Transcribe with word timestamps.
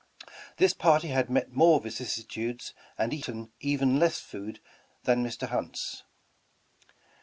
This 0.57 0.73
party 0.73 1.09
had 1.09 1.29
met 1.29 1.51
more 1.51 1.79
vicissitudes 1.79 2.73
and 2.97 3.13
eaten 3.13 3.51
even 3.59 3.99
less 3.99 4.19
food 4.19 4.59
that 5.03 5.17
Mr. 5.19 5.47
Hunt's. 5.49 6.01